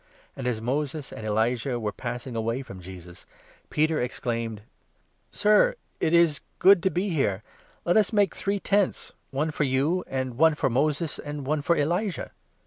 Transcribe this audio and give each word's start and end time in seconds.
And, 0.35 0.47
as 0.47 0.59
Moses 0.61 1.13
and 1.13 1.27
Elijah 1.27 1.79
were 1.79 1.91
passing 1.91 2.35
away 2.35 2.63
from 2.63 2.81
Jesus, 2.81 3.27
Peter 3.69 4.01
exclaimed:" 4.01 4.63
Sir, 5.31 5.75
it 5.99 6.11
is 6.11 6.41
good 6.57 6.81
to 6.81 6.89
be 6.89 7.09
here; 7.09 7.43
let 7.85 7.97
us 7.97 8.11
make 8.11 8.35
three 8.35 8.59
tents, 8.59 9.13
one 9.29 9.51
for 9.51 9.63
you, 9.63 10.03
and 10.07 10.39
one 10.39 10.55
for 10.55 10.71
Moses, 10.71 11.19
and 11.19 11.45
one 11.45 11.61
for 11.61 11.75
Elijah." 11.77 12.31